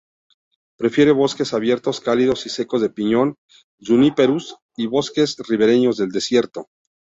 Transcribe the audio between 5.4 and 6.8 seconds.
ribereños del desierto.